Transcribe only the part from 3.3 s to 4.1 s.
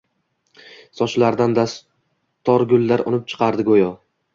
chiqardi go’yo.